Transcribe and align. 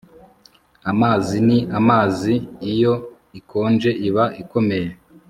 Amazi 0.91 1.35
ni 1.47 1.57
amazi 1.79 2.33
Iyo 2.71 2.93
ikonje 3.39 3.91
iba 4.07 4.23
ikomeye 4.41 4.89